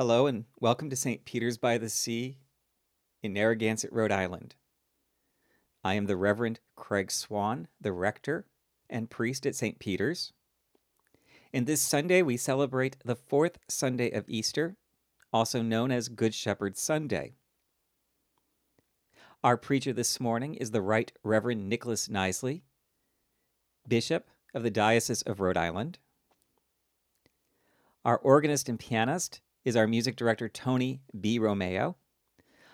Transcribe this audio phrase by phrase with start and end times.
[0.00, 1.26] Hello and welcome to St.
[1.26, 2.38] Peter's by the Sea
[3.22, 4.54] in Narragansett, Rhode Island.
[5.84, 8.46] I am the Reverend Craig Swan, the rector
[8.88, 9.78] and priest at St.
[9.78, 10.32] Peter's.
[11.52, 14.78] And this Sunday, we celebrate the fourth Sunday of Easter,
[15.34, 17.34] also known as Good Shepherd Sunday.
[19.44, 22.62] Our preacher this morning is the Right Reverend Nicholas Knisely,
[23.86, 25.98] Bishop of the Diocese of Rhode Island.
[28.02, 31.38] Our organist and pianist is our music director, Tony B.
[31.38, 31.96] Romeo.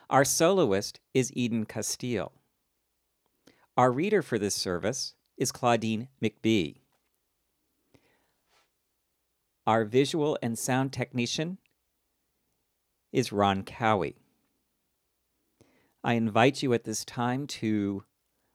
[0.08, 2.30] Our soloist is Eden Casteel.
[3.76, 6.76] Our reader for this service is Claudine McBee.
[9.66, 11.58] Our visual and sound technician
[13.12, 14.16] is Ron Cowie.
[16.04, 18.04] I invite you at this time to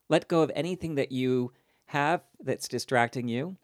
[0.08, 1.52] let go of anything that you
[1.88, 3.58] have that's distracting you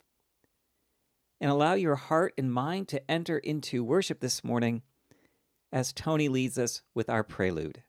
[1.39, 4.81] and allow your heart and mind to enter into worship this morning
[5.71, 7.83] as Tony leads us with our prelude.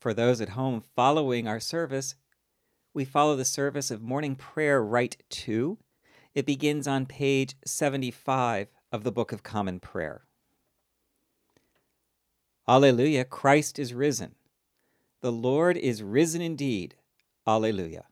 [0.00, 2.14] For those at home following our service,
[2.94, 5.76] we follow the service of morning prayer Rite two.
[6.34, 10.22] It begins on page 75 of the Book of Common Prayer.
[12.66, 14.36] Alleluia, Christ is risen.
[15.20, 16.94] The Lord is risen indeed.
[17.46, 18.04] Alleluia.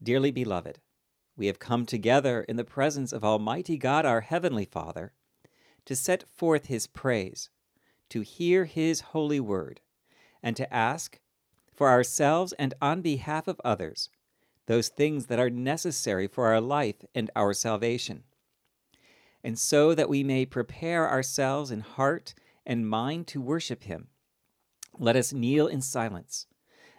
[0.00, 0.78] Dearly beloved,
[1.36, 5.12] we have come together in the presence of Almighty God, our Heavenly Father,
[5.86, 7.50] to set forth His praise,
[8.10, 9.80] to hear His holy word
[10.44, 11.18] and to ask
[11.74, 14.10] for ourselves and on behalf of others
[14.66, 18.22] those things that are necessary for our life and our salvation.
[19.42, 24.08] And so that we may prepare ourselves in heart and mind to worship Him,
[24.98, 26.46] let us kneel in silence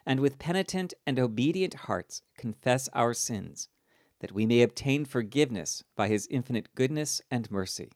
[0.05, 3.69] and with penitent and obedient hearts confess our sins,
[4.19, 7.89] that we may obtain forgiveness by His infinite goodness and mercy.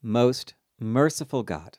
[0.00, 1.78] Most merciful God,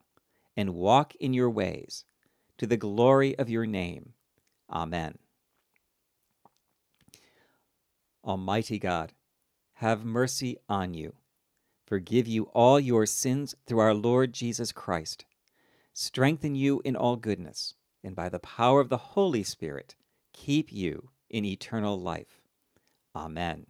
[0.61, 2.05] and walk in your ways,
[2.59, 4.13] to the glory of your name.
[4.69, 5.17] Amen.
[8.23, 9.13] Almighty God,
[9.73, 11.13] have mercy on you,
[11.87, 15.25] forgive you all your sins through our Lord Jesus Christ,
[15.93, 17.73] strengthen you in all goodness,
[18.03, 19.95] and by the power of the Holy Spirit,
[20.31, 22.43] keep you in eternal life.
[23.15, 23.65] Amen.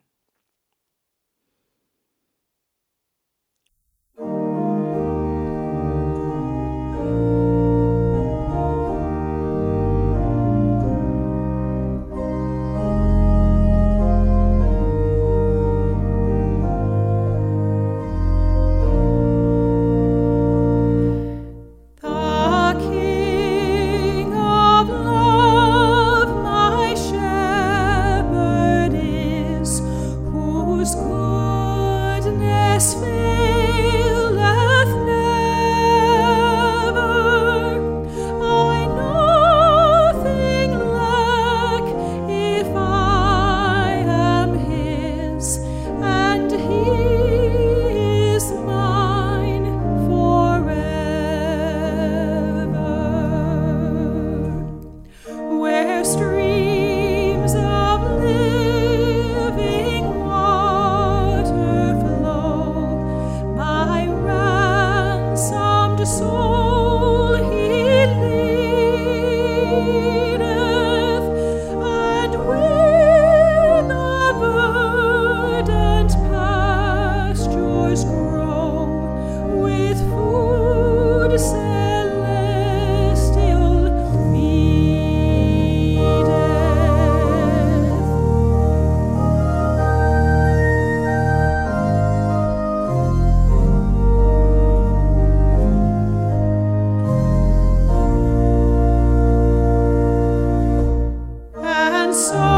[102.29, 102.50] Lord,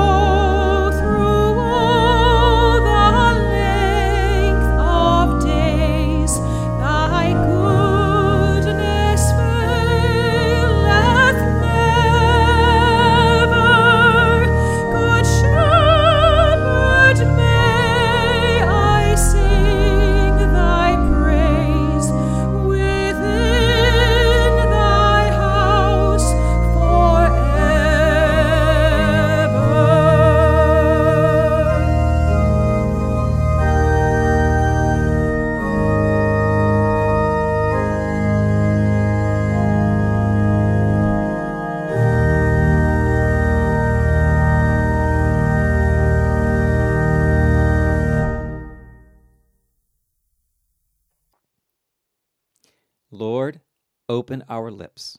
[54.73, 55.17] lips,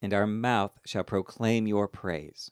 [0.00, 2.50] and our mouth shall proclaim your praise.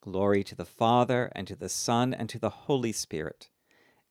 [0.00, 3.50] Glory to the Father, and to the Son, and to the Holy Spirit,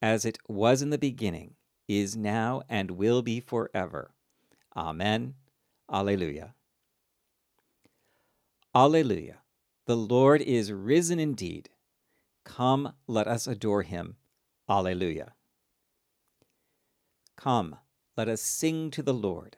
[0.01, 1.55] as it was in the beginning,
[1.87, 4.13] is now, and will be forever.
[4.75, 5.33] Amen.
[5.91, 6.53] Alleluia.
[8.75, 9.37] Alleluia.
[9.87, 11.69] The Lord is risen indeed.
[12.45, 14.17] Come, let us adore him.
[14.69, 15.33] Alleluia.
[17.35, 17.77] Come,
[18.15, 19.57] let us sing to the Lord.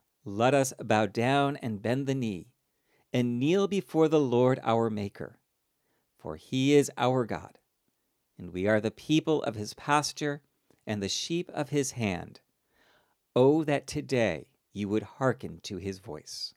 [0.23, 2.47] let us bow down and bend the knee,
[3.11, 5.39] and kneel before the Lord our Maker.
[6.17, 7.57] For he is our God,
[8.37, 10.41] and we are the people of his pasture
[10.85, 12.39] and the sheep of his hand.
[13.35, 16.53] Oh, that today you would hearken to his voice.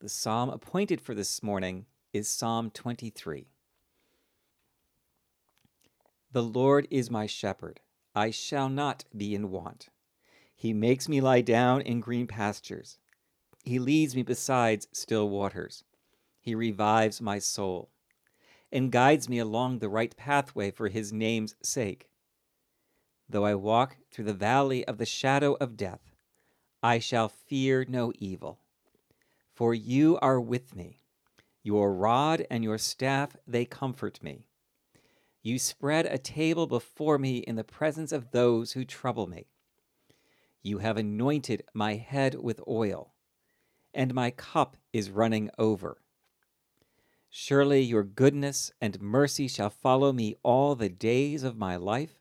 [0.00, 3.46] The psalm appointed for this morning is Psalm 23.
[6.32, 7.80] The Lord is my shepherd,
[8.14, 9.88] I shall not be in want.
[10.56, 12.98] He makes me lie down in green pastures.
[13.62, 15.84] He leads me beside still waters.
[16.40, 17.90] He revives my soul
[18.72, 22.08] and guides me along the right pathway for his name's sake.
[23.28, 26.00] Though I walk through the valley of the shadow of death,
[26.82, 28.58] I shall fear no evil.
[29.52, 31.00] For you are with me.
[31.62, 34.46] Your rod and your staff, they comfort me.
[35.42, 39.46] You spread a table before me in the presence of those who trouble me.
[40.66, 43.14] You have anointed my head with oil,
[43.94, 46.02] and my cup is running over.
[47.30, 52.20] Surely your goodness and mercy shall follow me all the days of my life,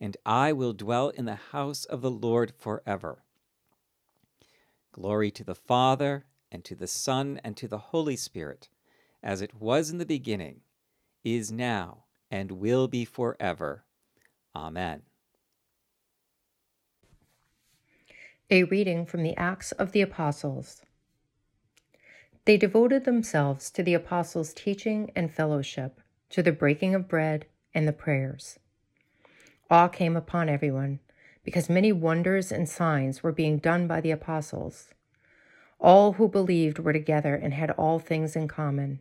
[0.00, 3.22] and I will dwell in the house of the Lord forever.
[4.90, 8.70] Glory to the Father, and to the Son, and to the Holy Spirit,
[9.22, 10.62] as it was in the beginning,
[11.22, 13.84] is now, and will be forever.
[14.52, 15.02] Amen.
[18.52, 20.82] A reading from the Acts of the Apostles.
[22.44, 27.88] They devoted themselves to the apostles' teaching and fellowship, to the breaking of bread and
[27.88, 28.58] the prayers.
[29.70, 31.00] Awe came upon everyone,
[31.42, 34.88] because many wonders and signs were being done by the apostles.
[35.80, 39.00] All who believed were together and had all things in common.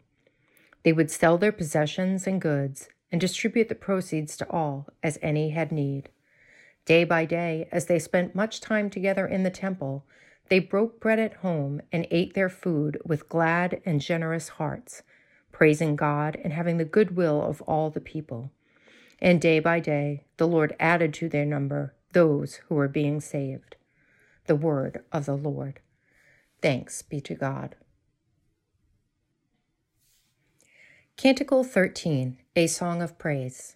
[0.83, 5.49] They would sell their possessions and goods and distribute the proceeds to all as any
[5.49, 6.07] had need.
[6.85, 10.05] Day by day, as they spent much time together in the temple,
[10.49, 15.03] they broke bread at home and ate their food with glad and generous hearts,
[15.51, 18.51] praising God and having the goodwill of all the people.
[19.19, 23.75] And day by day, the Lord added to their number those who were being saved.
[24.47, 25.79] The word of the Lord.
[26.61, 27.75] Thanks be to God.
[31.15, 33.75] Canticle 13, a song of praise.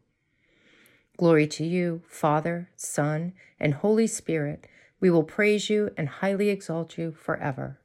[1.21, 4.65] Glory to you, Father, Son, and Holy Spirit.
[4.99, 7.77] We will praise you and highly exalt you forever.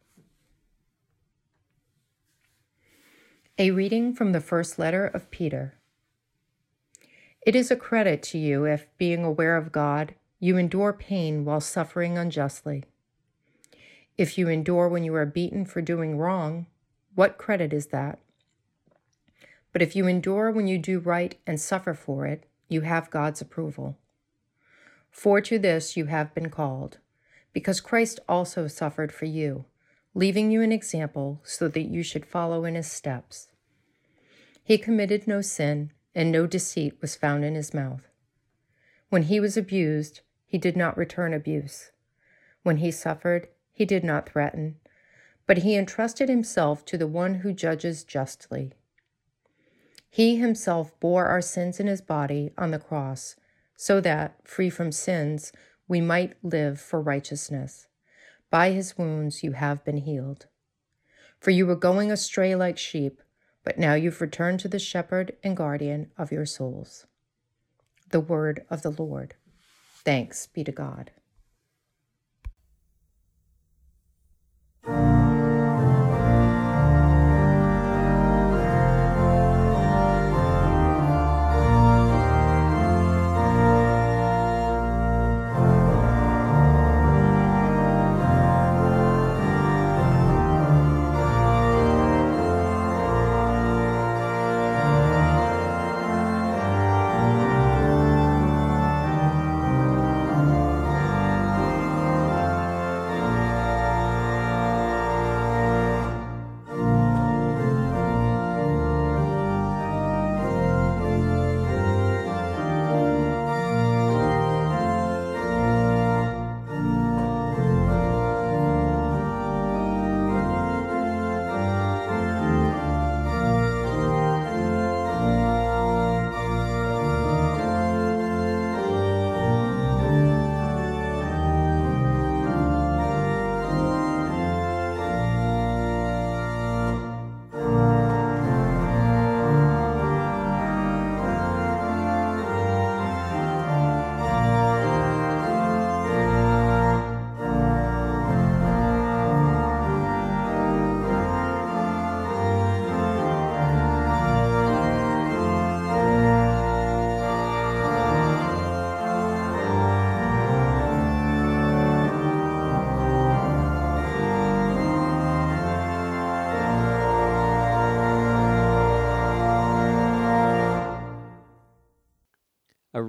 [3.58, 5.74] A reading from the first letter of Peter.
[7.42, 11.60] It is a credit to you if, being aware of God, you endure pain while
[11.60, 12.84] suffering unjustly.
[14.16, 16.68] If you endure when you are beaten for doing wrong,
[17.14, 18.18] what credit is that?
[19.74, 23.40] But if you endure when you do right and suffer for it, you have God's
[23.40, 23.96] approval.
[25.10, 26.98] For to this you have been called,
[27.52, 29.64] because Christ also suffered for you,
[30.14, 33.48] leaving you an example so that you should follow in his steps.
[34.62, 38.08] He committed no sin, and no deceit was found in his mouth.
[39.08, 41.90] When he was abused, he did not return abuse.
[42.62, 44.76] When he suffered, he did not threaten,
[45.46, 48.72] but he entrusted himself to the one who judges justly.
[50.16, 53.36] He himself bore our sins in his body on the cross,
[53.76, 55.52] so that, free from sins,
[55.88, 57.86] we might live for righteousness.
[58.50, 60.46] By his wounds you have been healed.
[61.38, 63.20] For you were going astray like sheep,
[63.62, 67.04] but now you've returned to the shepherd and guardian of your souls.
[68.08, 69.34] The word of the Lord.
[70.02, 71.10] Thanks be to God.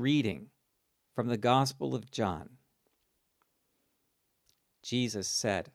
[0.07, 0.47] Reading
[1.13, 2.51] from the Gospel of John.
[4.81, 5.69] Jesus said,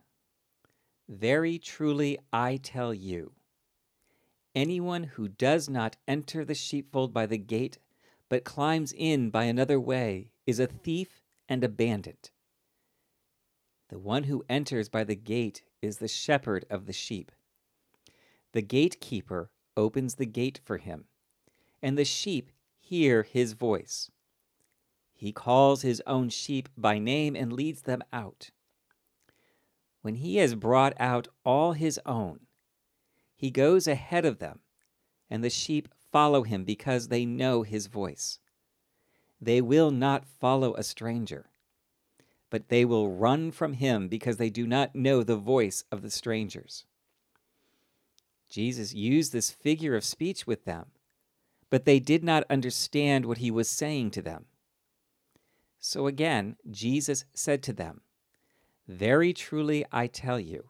[1.06, 3.32] Very truly I tell you,
[4.54, 7.76] anyone who does not enter the sheepfold by the gate,
[8.30, 12.30] but climbs in by another way, is a thief and a bandit.
[13.90, 17.30] The one who enters by the gate is the shepherd of the sheep.
[18.52, 21.04] The gatekeeper opens the gate for him,
[21.82, 24.10] and the sheep hear his voice.
[25.22, 28.50] He calls his own sheep by name and leads them out.
[30.00, 32.40] When he has brought out all his own,
[33.36, 34.58] he goes ahead of them,
[35.30, 38.40] and the sheep follow him because they know his voice.
[39.40, 41.50] They will not follow a stranger,
[42.50, 46.10] but they will run from him because they do not know the voice of the
[46.10, 46.84] strangers.
[48.48, 50.86] Jesus used this figure of speech with them,
[51.70, 54.46] but they did not understand what he was saying to them.
[55.84, 58.02] So again, Jesus said to them,
[58.86, 60.68] Very truly I tell you,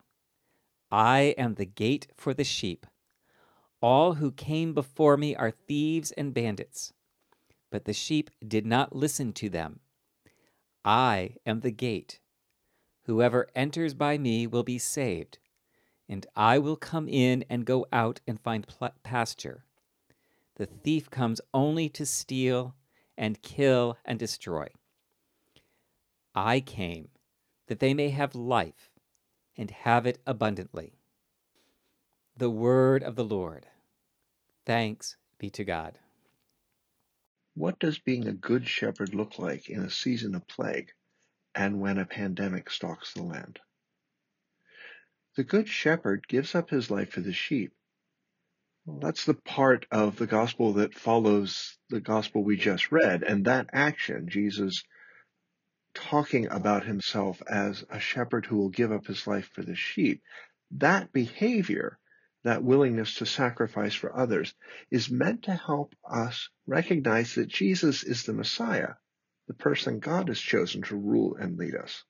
[0.90, 2.86] I am the gate for the sheep.
[3.82, 6.94] All who came before me are thieves and bandits,
[7.70, 9.80] but the sheep did not listen to them.
[10.82, 12.18] I am the gate.
[13.02, 15.38] Whoever enters by me will be saved
[16.08, 19.64] and I will come in and go out and find pl- pasture.
[20.56, 22.74] The thief comes only to steal
[23.16, 24.68] and kill and destroy.
[26.34, 27.08] I came
[27.66, 28.90] that they may have life
[29.56, 30.94] and have it abundantly.
[32.36, 33.66] The word of the Lord.
[34.64, 35.98] Thanks be to God.
[37.54, 40.92] What does being a good shepherd look like in a season of plague
[41.54, 43.58] and when a pandemic stalks the land?
[45.34, 47.72] The Good Shepherd gives up his life for the sheep.
[48.84, 53.22] Well, that's the part of the gospel that follows the gospel we just read.
[53.22, 54.82] And that action, Jesus
[55.94, 60.22] talking about himself as a shepherd who will give up his life for the sheep,
[60.72, 61.98] that behavior,
[62.44, 64.54] that willingness to sacrifice for others,
[64.90, 68.94] is meant to help us recognize that Jesus is the Messiah,
[69.48, 72.04] the person God has chosen to rule and lead us.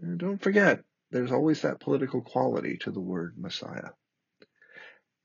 [0.00, 3.90] And don't forget, there's always that political quality to the word Messiah.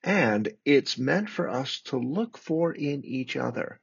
[0.04, 3.80] And it's meant for us to look for in each other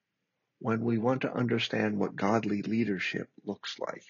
[0.61, 4.05] when we want to understand what godly leadership looks like.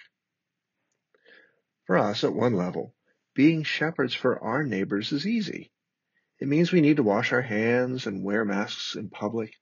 [1.85, 2.93] For us, at one level,
[3.35, 5.71] being shepherds for our neighbors is easy.
[6.41, 9.55] It means we need to wash our hands and wear masks in public.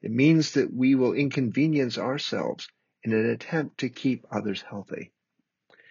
[0.00, 2.68] It means that we will inconvenience ourselves
[3.02, 5.12] in an attempt to keep others healthy.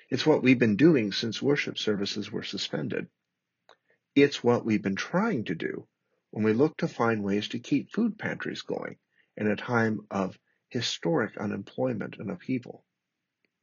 [0.10, 3.08] It's what we've been doing since worship services were suspended.
[4.16, 5.88] It's what we've been trying to do
[6.32, 8.98] when we look to find ways to keep food pantries going
[9.38, 10.38] in a time of
[10.70, 12.84] historic unemployment and upheaval.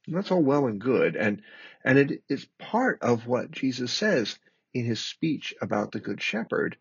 [0.06, 1.42] And that's all well and good, and,
[1.84, 4.38] and it is part of what Jesus says
[4.72, 6.76] in his speech about the Good Shepherd.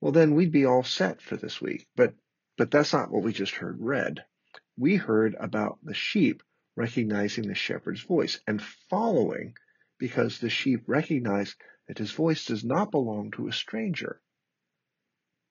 [0.00, 2.14] Well, then we'd be all set for this week, but,
[2.56, 4.24] but that's not what we just heard read.
[4.76, 6.42] We heard about the sheep
[6.74, 9.54] recognizing the shepherd's voice and following
[9.98, 11.54] because the sheep recognize
[11.86, 14.20] that his voice does not belong to a stranger.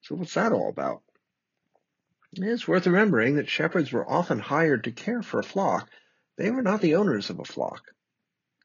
[0.02, 1.04] So what's that all about?
[2.34, 5.90] It's worth remembering that shepherds were often hired to care for a flock.
[6.38, 7.92] They were not the owners of a flock.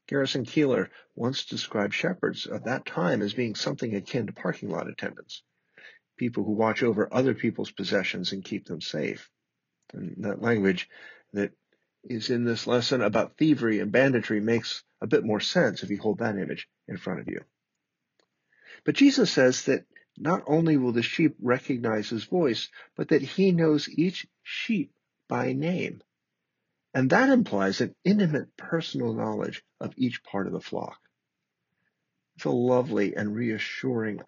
[0.07, 4.87] Garrison Keillor once described shepherds of that time as being something akin to parking lot
[4.87, 5.41] attendants,
[6.15, 9.31] people who watch over other people's possessions and keep them safe.
[9.93, 10.87] And that language
[11.33, 11.51] that
[12.03, 15.97] is in this lesson about thievery and banditry makes a bit more sense if you
[15.97, 17.43] hold that image in front of you.
[18.83, 19.85] But Jesus says that
[20.17, 24.93] not only will the sheep recognize his voice, but that he knows each sheep
[25.27, 26.01] by name.
[26.93, 30.99] And that implies an intimate personal knowledge of each part of the flock.
[32.35, 34.21] It's a lovely and reassuring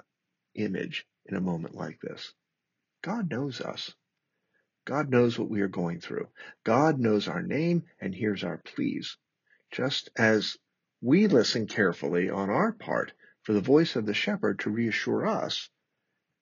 [0.56, 2.34] image in a moment like this.
[3.02, 3.94] God knows us.
[4.86, 6.28] God knows what we are going through.
[6.64, 9.18] God knows our name and hears our pleas.
[9.72, 10.58] Just as
[11.02, 15.70] we listen carefully on our part for the voice of the shepherd to reassure us,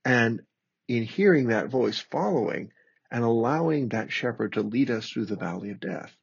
[0.06, 0.42] and
[0.88, 2.72] in hearing that voice following
[3.12, 6.16] and allowing that shepherd to lead us through the valley of death,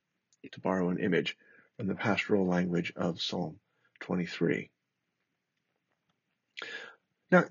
[0.53, 1.37] to borrow an image
[1.77, 3.59] from the pastoral language of Psalm
[4.01, 4.71] 23.
[7.31, 7.45] Now,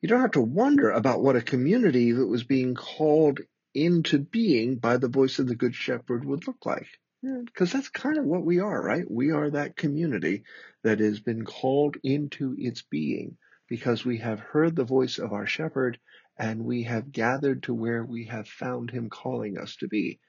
[0.00, 3.40] you don't have to wonder about what a community that was being called
[3.74, 6.88] into being by the voice of the Good Shepherd would look like.
[7.22, 9.08] Because that's kind of what we are, right?
[9.08, 10.42] We are that community
[10.82, 13.36] that has been called into its being
[13.72, 15.98] because we have heard the voice of our shepherd
[16.36, 20.20] and we have gathered to where we have found him calling us to be.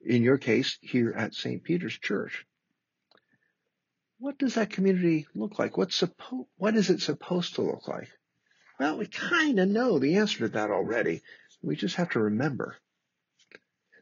[0.00, 1.60] In your case, here at St.
[1.64, 2.46] Peter's Church.
[4.20, 5.76] What does that community look like?
[5.76, 8.10] What's suppo- what is it supposed to look like?
[8.78, 11.22] Well, we kind of know the answer to that already.
[11.60, 12.76] We just have to remember.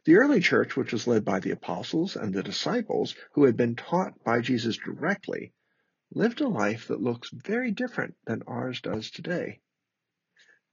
[0.05, 3.75] The early church, which was led by the apostles and the disciples who had been
[3.75, 5.51] taught by Jesus directly,
[6.11, 9.59] lived a life that looks very different than ours does today.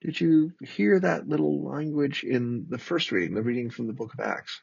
[0.00, 4.12] Did you hear that little language in the first reading, the reading from the book
[4.14, 4.62] of Acts?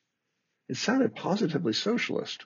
[0.70, 2.46] It sounded positively socialist.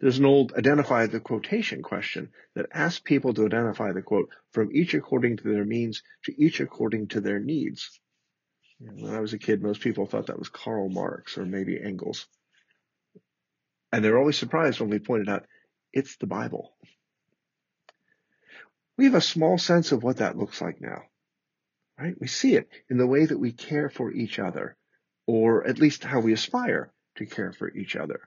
[0.00, 4.70] There's an old identify the quotation question that asks people to identify the quote from
[4.72, 8.00] each according to their means to each according to their needs.
[8.78, 12.26] When I was a kid, most people thought that was Karl Marx or maybe Engels.
[13.90, 15.46] And they're always surprised when we pointed out
[15.92, 16.76] it's the Bible.
[18.98, 21.02] We have a small sense of what that looks like now,
[21.98, 22.14] right?
[22.18, 24.76] We see it in the way that we care for each other,
[25.26, 28.20] or at least how we aspire to care for each other.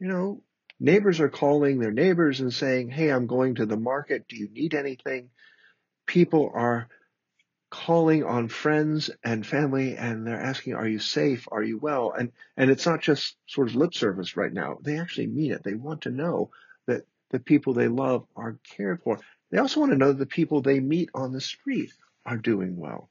[0.00, 0.42] You know,
[0.80, 4.28] neighbors are calling their neighbors and saying, Hey, I'm going to the market.
[4.28, 5.30] Do you need anything?
[6.06, 6.88] People are
[7.74, 11.48] calling on friends and family and they're asking, are you safe?
[11.50, 12.12] Are you well?
[12.16, 14.78] And, and it's not just sort of lip service right now.
[14.80, 15.64] They actually mean it.
[15.64, 16.50] They want to know
[16.86, 19.18] that the people they love are cared for.
[19.54, 21.92] They also want to know that the people they meet on the street
[22.26, 23.08] are doing well.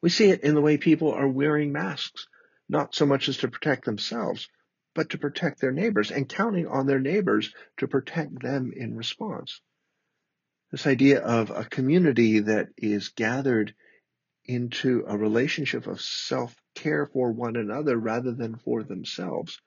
[0.00, 2.26] We see it in the way people are wearing masks,
[2.66, 4.48] not so much as to protect themselves,
[4.94, 9.60] but to protect their neighbors and counting on their neighbors to protect them in response.
[10.70, 13.74] This idea of a community that is gathered
[14.46, 19.60] into a relationship of self care for one another rather than for themselves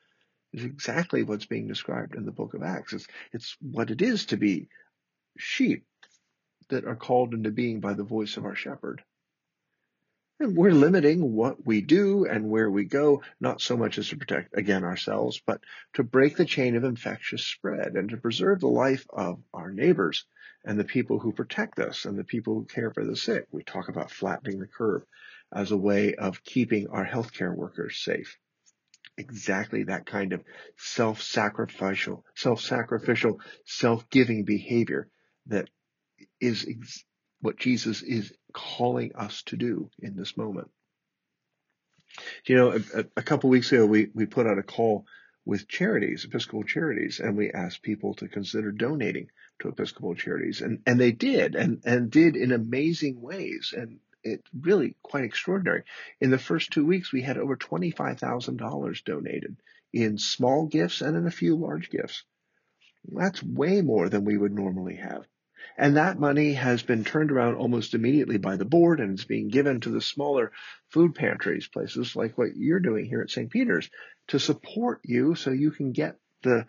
[0.53, 2.93] is exactly what's being described in the book of Acts.
[2.93, 4.69] It's, it's what it is to be
[5.37, 5.85] sheep
[6.69, 9.03] that are called into being by the voice of our shepherd.
[10.39, 14.17] And we're limiting what we do and where we go, not so much as to
[14.17, 15.61] protect, again, ourselves, but
[15.93, 20.25] to break the chain of infectious spread and to preserve the life of our neighbors
[20.65, 23.45] and the people who protect us and the people who care for the sick.
[23.51, 25.03] We talk about flattening the curve
[25.53, 28.37] as a way of keeping our healthcare workers safe.
[29.17, 30.43] Exactly that kind of
[30.77, 35.07] self-sacrificial, self-sacrificial, self-giving behavior
[35.47, 35.69] that
[36.39, 37.03] is ex-
[37.41, 40.69] what Jesus is calling us to do in this moment.
[42.45, 45.05] You know, a, a couple weeks ago, we, we put out a call
[45.45, 49.27] with charities, Episcopal charities, and we asked people to consider donating
[49.61, 50.61] to Episcopal charities.
[50.61, 53.73] And, and they did, and, and did in amazing ways.
[53.77, 55.83] And it's really quite extraordinary.
[56.19, 59.57] In the first two weeks, we had over $25,000 donated
[59.93, 62.23] in small gifts and in a few large gifts.
[63.07, 65.25] That's way more than we would normally have.
[65.77, 69.49] And that money has been turned around almost immediately by the board and is being
[69.49, 70.51] given to the smaller
[70.89, 73.49] food pantries, places like what you're doing here at St.
[73.49, 73.89] Peter's
[74.29, 76.65] to support you so you can get the,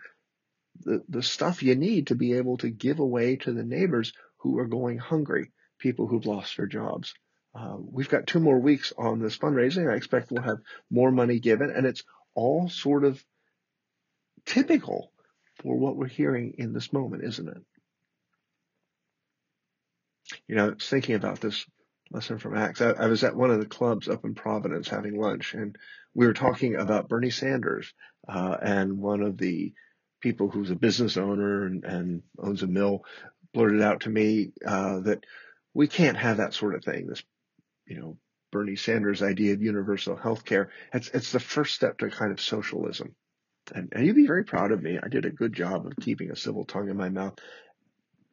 [0.80, 4.59] the, the stuff you need to be able to give away to the neighbors who
[4.59, 7.14] are going hungry, people who've lost their jobs.
[7.54, 9.90] Uh, we've got two more weeks on this fundraising.
[9.90, 10.59] I expect we'll have
[10.90, 12.04] more money given and it's
[12.35, 13.22] all sort of
[14.44, 15.11] typical
[15.62, 17.62] for what we're hearing in this moment, isn't it?
[20.48, 21.66] You know, thinking about this
[22.10, 22.80] lesson from Acts.
[22.80, 25.76] I, I, was at one of the clubs up in Providence having lunch, and
[26.14, 27.92] we were talking about Bernie Sanders,
[28.28, 29.72] uh, and one of the
[30.20, 33.04] people who's a business owner and, and owns a mill
[33.52, 35.24] blurted out to me uh, that
[35.74, 37.06] we can't have that sort of thing.
[37.06, 37.22] This,
[37.86, 38.18] you know,
[38.52, 40.70] Bernie Sanders idea of universal health care.
[40.92, 43.14] It's, it's the first step to kind of socialism.
[43.74, 44.98] And, and you'd be very proud of me.
[45.02, 47.34] I did a good job of keeping a civil tongue in my mouth.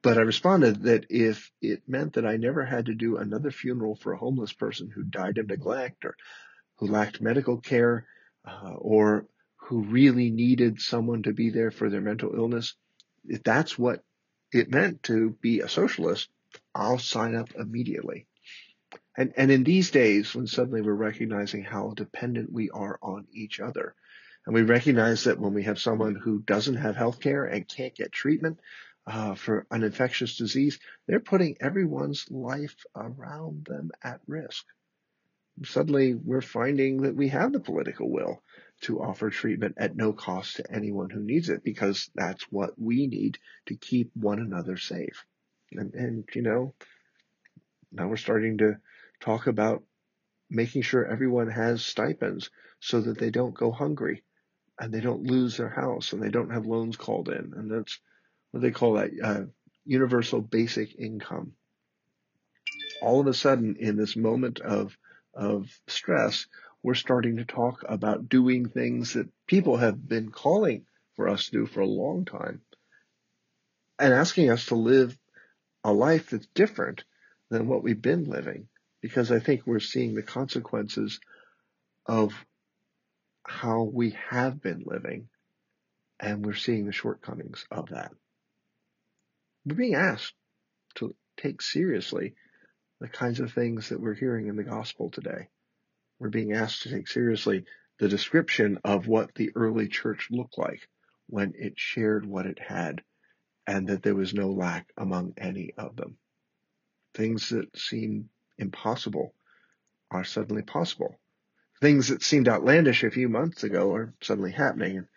[0.04, 3.96] But I responded that if it meant that I never had to do another funeral
[3.96, 6.18] for a homeless person who died of neglect or
[6.76, 8.06] who lacked medical care
[8.46, 12.76] uh, or who really needed someone to be there for their mental illness,
[13.26, 14.04] if that's what
[14.52, 16.28] it meant to be a socialist,
[16.76, 18.28] I'll sign up immediately.
[19.18, 23.62] And, and in these days, when suddenly we're recognizing how dependent we are on each
[23.62, 23.96] other,
[24.46, 27.96] and we recognize that when we have someone who doesn't have health care and can't
[27.96, 28.60] get treatment,
[29.06, 34.66] uh, for an infectious disease, they're putting everyone's life around them at risk.
[35.64, 38.42] Suddenly, we're finding that we have the political will
[38.82, 43.08] to offer treatment at no cost to anyone who needs it because that's what we
[43.08, 43.38] need
[43.68, 45.26] to keep one another safe.
[45.72, 46.74] And, and you know,
[47.92, 48.78] now we're starting to
[49.20, 49.84] talk about
[50.50, 54.24] making sure everyone has stipends so that they don't go hungry
[54.80, 57.54] and they don't lose their house and they don't have loans called in.
[57.56, 58.00] And that's
[58.54, 59.42] what they call that uh,
[59.86, 61.54] universal basic income.
[63.02, 64.98] all of a sudden in this moment of,
[65.36, 66.48] of stress,
[66.84, 70.86] we're starting to talk about doing things that people have been calling
[71.18, 72.62] for us to do for a long time
[74.00, 75.18] and asking us to live
[75.84, 77.04] a life that's different
[77.52, 78.68] than what we've been living
[79.02, 81.20] because I think we're seeing the consequences
[82.08, 82.34] of
[83.48, 85.30] how we have been living
[86.20, 88.12] and we're seeing the shortcomings of that.
[89.66, 90.34] We're being asked
[90.96, 92.36] to take seriously
[93.00, 95.48] the kinds of things that we're hearing in the gospel today.
[96.20, 97.66] We're being asked to take seriously
[98.00, 100.88] the description of what the early church looked like
[101.28, 103.04] when it shared what it had
[103.66, 106.18] and that there was no lack among any of them.
[107.14, 109.34] Things that seemed impossible
[110.12, 111.16] are suddenly possible.
[111.80, 114.98] Things that seemed outlandish a few months ago are suddenly happening.
[114.98, 115.08] And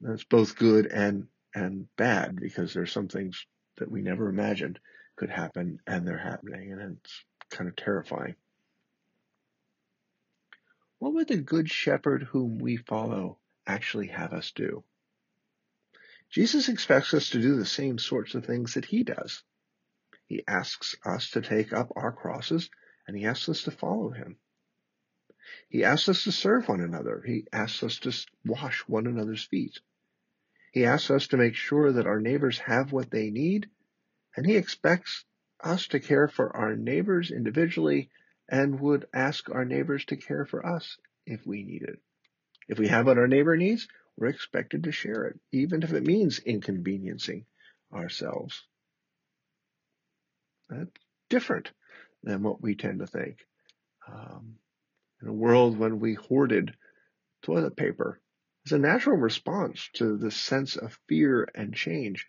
[0.00, 3.46] that's both good and, and bad because there's some things
[3.78, 4.78] that we never imagined
[5.16, 8.36] could happen and they're happening and it's kind of terrifying.
[10.98, 14.84] What would the good shepherd whom we follow actually have us do?
[16.30, 19.42] Jesus expects us to do the same sorts of things that he does.
[20.26, 22.68] He asks us to take up our crosses
[23.06, 24.36] and he asks us to follow him.
[25.70, 27.22] He asks us to serve one another.
[27.24, 28.12] He asks us to
[28.44, 29.80] wash one another's feet.
[30.72, 33.68] He asks us to make sure that our neighbors have what they need,
[34.36, 35.24] and he expects
[35.62, 38.10] us to care for our neighbors individually
[38.48, 42.00] and would ask our neighbors to care for us if we need it.
[42.68, 46.04] If we have what our neighbor needs, we're expected to share it, even if it
[46.04, 47.46] means inconveniencing
[47.92, 48.62] ourselves.
[50.68, 50.90] That's
[51.30, 51.70] different
[52.22, 53.38] than what we tend to think.
[54.06, 54.56] Um,
[55.22, 56.74] in a world when we hoarded
[57.42, 58.20] toilet paper
[58.68, 62.26] as a natural response to the sense of fear and change.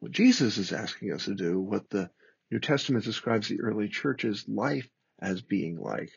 [0.00, 2.10] What Jesus is asking us to do, what the
[2.50, 4.88] New Testament describes the early church's life
[5.20, 6.10] as being like,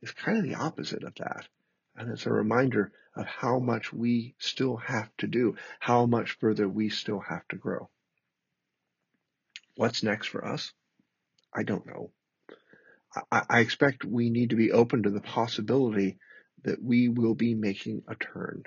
[0.00, 1.46] is kind of the opposite of that.
[1.94, 6.66] And it's a reminder of how much we still have to do, how much further
[6.66, 7.90] we still have to grow.
[9.76, 10.72] What's next for us?
[11.52, 12.12] I don't know.
[13.30, 16.16] I, I expect we need to be open to the possibility
[16.64, 18.62] that we will be making a turn,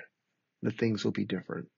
[0.62, 1.68] that things will be different.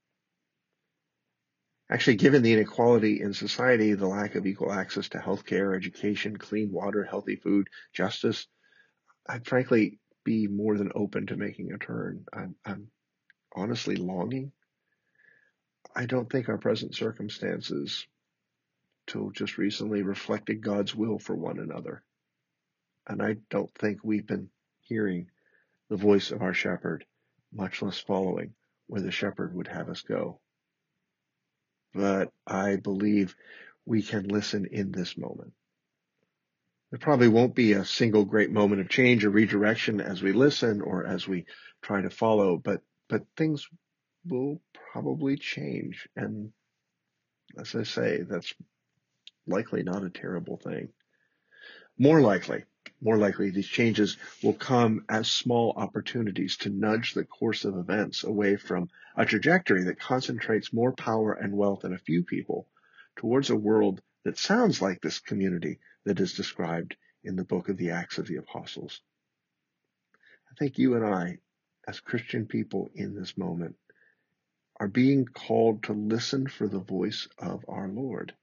[1.91, 6.71] Actually, given the inequality in society, the lack of equal access to healthcare, education, clean
[6.71, 8.47] water, healthy food, justice,
[9.27, 12.27] I'd frankly be more than open to making a turn.
[12.33, 12.89] I'm, I'm
[13.55, 14.53] honestly longing.
[15.97, 18.07] I don't think our present circumstances,
[19.07, 22.03] till just recently, reflected God's will for one another.
[23.07, 24.51] And I don't think we've been
[24.83, 25.29] hearing
[25.89, 27.05] the voice of our shepherd,
[27.53, 28.55] much less following
[28.87, 30.41] where the shepherd would have us go.
[31.95, 33.35] But I believe
[33.87, 35.53] we can listen in this moment.
[36.91, 40.81] There probably won't be a single great moment of change or redirection as we listen
[40.81, 41.45] or as we
[41.83, 43.69] try to follow, but, but things
[44.27, 44.61] will
[44.93, 46.09] probably change.
[46.17, 46.53] And
[47.59, 48.53] as I say, that's
[49.47, 50.89] likely not a terrible thing.
[51.99, 52.65] More likely,
[53.01, 58.25] more likely these changes will come as small opportunities to nudge the course of events
[58.25, 62.67] away from a trajectory that concentrates more power and wealth in a few people
[63.17, 67.77] towards a world that sounds like this community that is described in the book of
[67.77, 69.01] the Acts of the Apostles.
[70.51, 71.39] I think you and I,
[71.87, 73.77] as Christian people in this moment,
[74.81, 78.35] are being called to listen for the voice of our Lord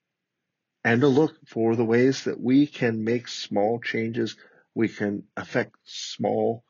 [0.86, 4.36] and to look for the ways that we can make small changes,
[4.76, 6.64] we can affect small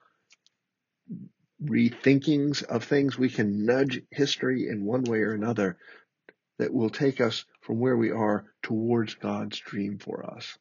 [1.62, 5.78] rethinkings of things, we can nudge history in one way or another
[6.60, 10.58] that will take us from where we are towards God's dream for us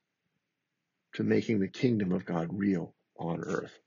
[1.15, 3.79] to making the kingdom of God real on earth.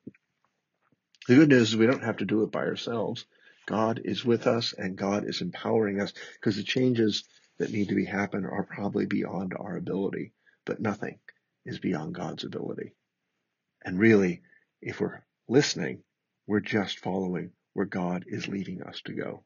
[1.28, 3.26] The good news is we don't have to do it by ourselves.
[3.66, 7.26] God is with us and God is empowering us because the changes
[7.60, 10.34] that need to be happen are probably beyond our ability,
[10.66, 11.20] but nothing
[11.66, 12.94] is beyond God's ability.
[13.84, 14.42] And really,
[14.82, 16.04] if we're listening,
[16.46, 19.44] we're just following where God is leading us to go.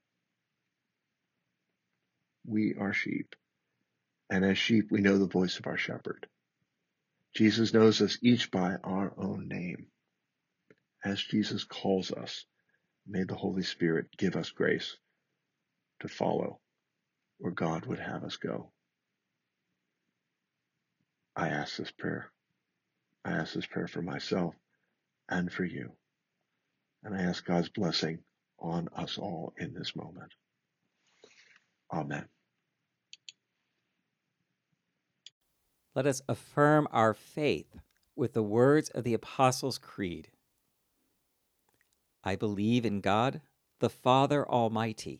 [2.46, 3.36] We are sheep,
[4.30, 6.28] and as sheep, we know the voice of our shepherd.
[7.36, 9.88] Jesus knows us each by our own name.
[11.04, 12.46] As Jesus calls us,
[13.08, 14.98] may the Holy Spirit give us grace
[16.02, 16.60] to follow
[17.42, 18.72] where God would have us go.
[21.36, 22.32] I ask this prayer.
[23.26, 24.56] I ask this prayer for myself
[25.30, 25.92] and for you.
[27.04, 28.20] And I ask God's blessing
[28.60, 30.32] on us all in this moment.
[31.92, 32.26] Amen.
[35.96, 37.78] let us affirm our faith
[38.16, 40.30] with the words of the Apostles' Creed.
[42.24, 43.42] I believe in God,
[43.80, 45.20] the Father Almighty,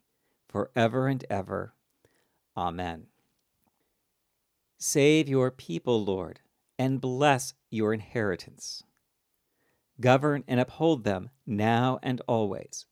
[0.51, 1.73] forever and ever.
[2.55, 3.07] Amen.
[4.77, 6.39] Save your people, Lord,
[6.77, 8.83] and bless your inheritance.
[9.99, 12.85] Govern and uphold them now and always.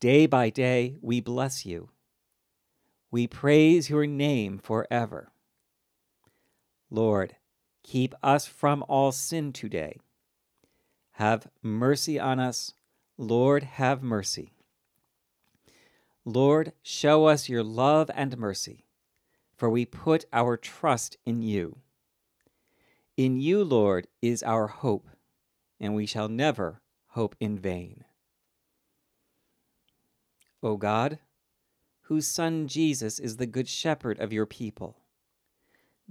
[0.00, 1.90] Day by day we bless you.
[3.10, 5.32] We praise your name forever.
[6.90, 7.36] Lord,
[7.82, 9.98] keep us from all sin today.
[11.12, 12.72] Have mercy on us.
[13.16, 14.54] Lord, have mercy.
[16.26, 18.84] Lord, show us your love and mercy,
[19.56, 21.78] for we put our trust in you.
[23.16, 25.08] In you, Lord, is our hope,
[25.78, 28.04] and we shall never hope in vain.
[30.62, 31.18] O God,
[32.02, 34.98] whose Son Jesus is the Good Shepherd of your people,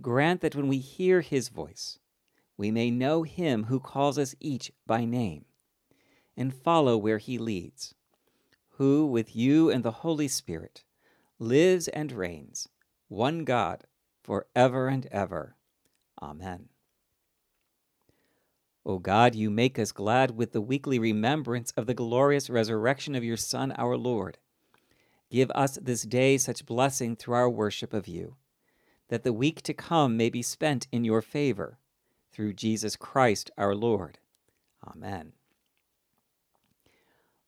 [0.01, 1.99] grant that when we hear his voice,
[2.57, 5.45] we may know him who calls us each by name,
[6.35, 7.93] and follow where he leads
[8.79, 10.85] who, with you and the Holy Spirit,
[11.37, 12.69] lives and reigns,
[13.09, 13.83] one God,
[14.23, 15.57] for ever and ever.
[16.21, 16.69] Amen.
[18.85, 23.23] O God, you make us glad with the weekly remembrance of the glorious resurrection of
[23.23, 24.37] your Son, our Lord.
[25.29, 28.37] Give us this day such blessing through our worship of you,
[29.09, 31.79] that the week to come may be spent in your favor,
[32.31, 34.19] through Jesus Christ our Lord.
[34.87, 35.33] Amen.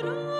[0.00, 0.39] The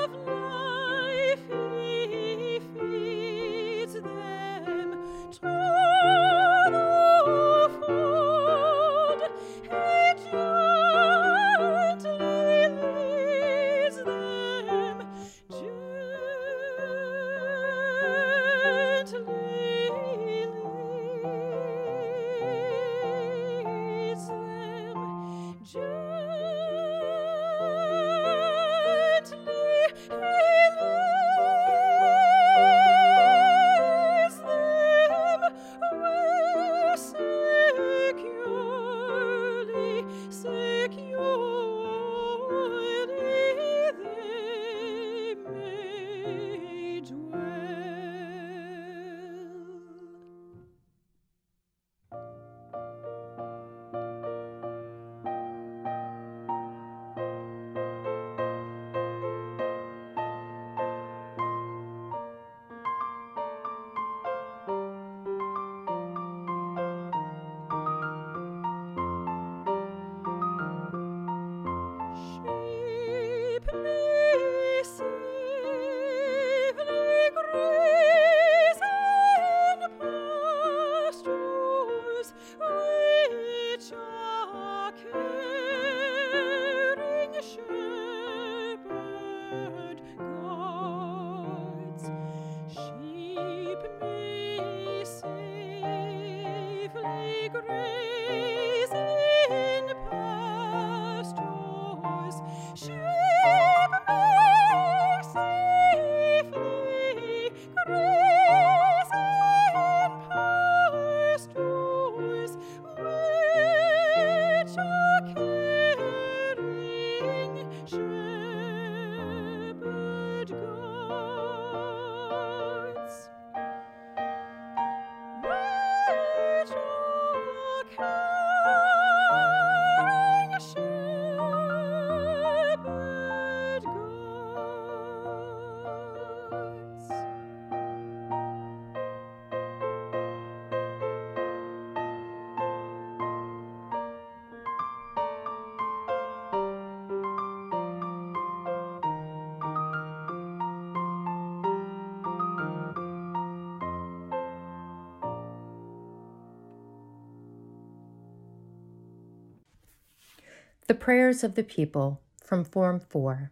[161.10, 163.50] prayers of the people from Form 4.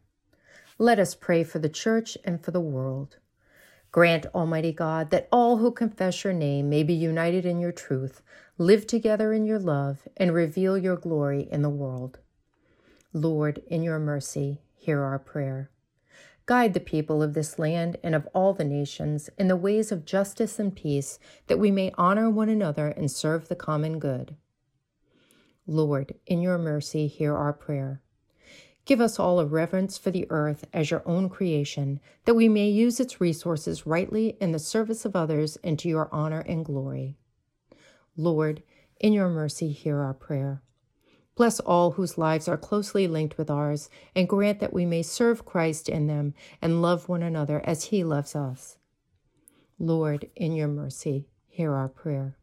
[0.79, 3.17] Let us pray for the church and for the world.
[3.91, 8.23] Grant, Almighty God, that all who confess your name may be united in your truth,
[8.59, 12.21] live together in your love, and reveal your glory in the world.
[13.13, 15.69] Lord, in your mercy, hear our prayer.
[16.47, 20.05] Guide the people of this land and of all the nations in the ways of
[20.05, 24.37] justice and peace, that we may honor one another and serve the common good.
[25.71, 28.01] Lord, in your mercy, hear our prayer.
[28.87, 32.71] Give us all a reverence for the earth as your own creation, that we may
[32.71, 37.19] use its resources rightly in the service of others and to your honor and glory.
[38.17, 38.63] Lord,
[38.99, 40.63] in your mercy, hear our prayer.
[41.35, 45.45] Bless all whose lives are closely linked with ours, and grant that we may serve
[45.45, 48.79] Christ in them and love one another as he loves us.
[49.79, 52.39] Lord, in your mercy, hear our prayer.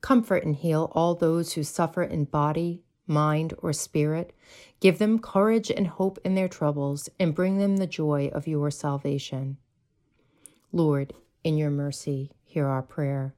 [0.00, 4.32] Comfort and heal all those who suffer in body, mind, or spirit.
[4.80, 8.70] Give them courage and hope in their troubles, and bring them the joy of your
[8.70, 9.58] salvation.
[10.72, 13.34] Lord, in your mercy, hear our prayer.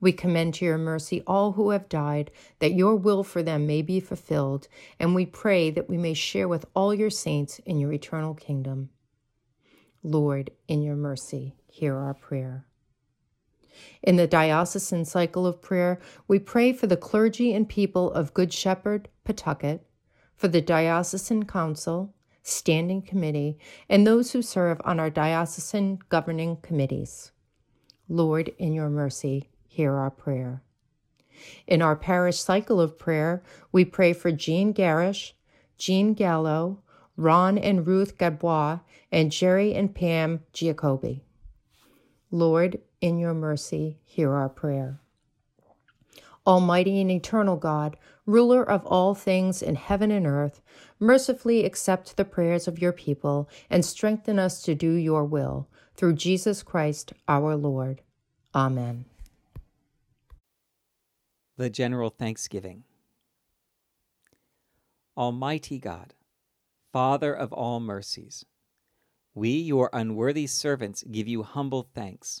[0.00, 3.82] We commend to your mercy all who have died, that your will for them may
[3.82, 4.68] be fulfilled,
[4.98, 8.90] and we pray that we may share with all your saints in your eternal kingdom.
[10.02, 12.66] Lord, in your mercy, hear our prayer.
[14.02, 18.52] In the diocesan cycle of prayer, we pray for the clergy and people of Good
[18.52, 19.86] Shepherd, Pawtucket,
[20.36, 23.58] for the diocesan council, standing committee,
[23.88, 27.32] and those who serve on our diocesan governing committees.
[28.08, 30.62] Lord, in your mercy, hear our prayer.
[31.66, 35.34] In our parish cycle of prayer, we pray for Jean Garish,
[35.78, 36.82] Jean Gallo,
[37.16, 41.22] Ron and Ruth Gadbois, and Jerry and Pam Giacobbe.
[42.30, 44.98] Lord, in your mercy, hear our prayer.
[46.46, 50.62] Almighty and eternal God, ruler of all things in heaven and earth,
[50.98, 55.68] mercifully accept the prayers of your people and strengthen us to do your will.
[55.94, 58.00] Through Jesus Christ our Lord.
[58.54, 59.04] Amen.
[61.58, 62.84] The General Thanksgiving.
[65.14, 66.14] Almighty God,
[66.90, 68.46] Father of all mercies,
[69.34, 72.40] we, your unworthy servants, give you humble thanks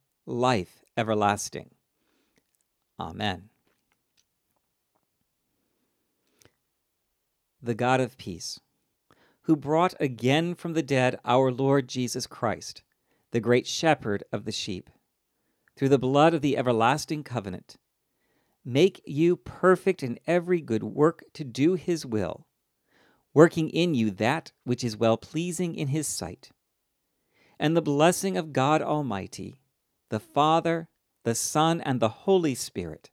[0.25, 1.71] life everlasting.
[2.99, 3.49] Amen.
[7.61, 8.59] The God of peace,
[9.43, 12.83] who brought again from the dead our Lord Jesus Christ,
[13.31, 14.89] the great shepherd of the sheep,
[15.75, 17.77] through the blood of the everlasting covenant,
[18.63, 22.45] make you perfect in every good work to do his will,
[23.33, 26.51] working in you that which is well pleasing in his sight.
[27.59, 29.60] And the blessing of God Almighty,
[30.11, 30.89] the Father,
[31.23, 33.09] the Son, and the Holy Spirit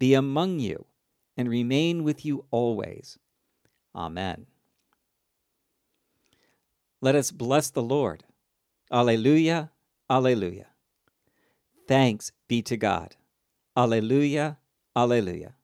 [0.00, 0.84] be among you
[1.36, 3.18] and remain with you always.
[3.94, 4.46] Amen.
[7.00, 8.24] Let us bless the Lord.
[8.92, 9.70] Alleluia,
[10.10, 10.66] Alleluia.
[11.86, 13.14] Thanks be to God.
[13.76, 14.58] Alleluia,
[14.96, 15.54] Alleluia.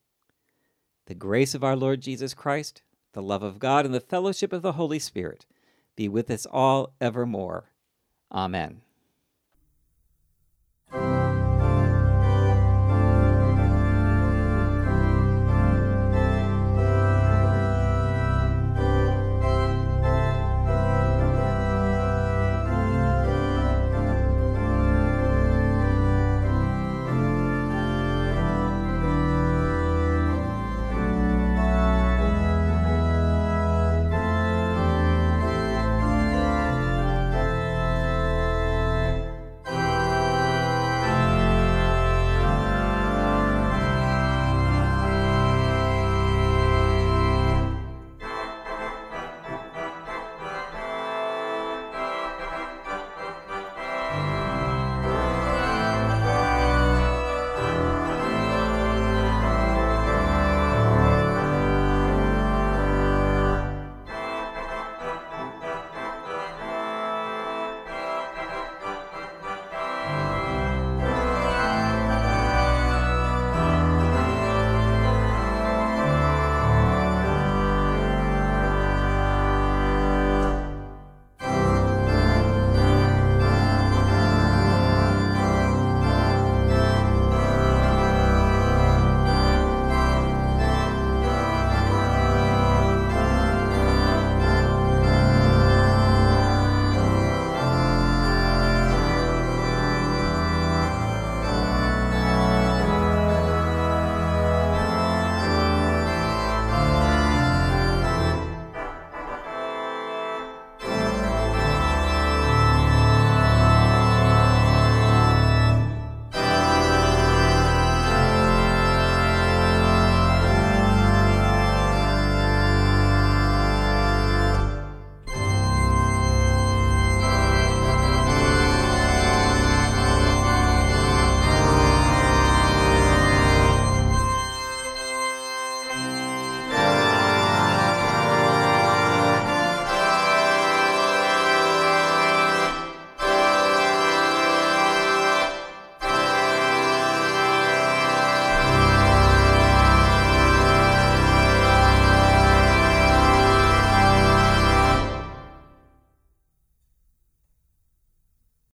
[1.07, 4.63] The grace of our Lord Jesus Christ, the love of God, and the fellowship of
[4.63, 5.47] the Holy Spirit
[5.97, 7.73] be with us all evermore.
[8.31, 8.83] Amen.